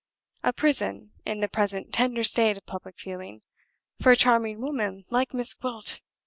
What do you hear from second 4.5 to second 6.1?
woman like Miss Gwilt!